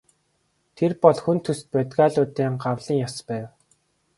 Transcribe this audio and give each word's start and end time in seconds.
Тэр 0.77 0.91
бол 1.03 1.17
хүн 1.23 1.37
төст 1.45 1.65
бодгалиудын 1.73 2.53
гавлын 2.63 2.97
яс 3.07 3.15
байв. 3.27 3.47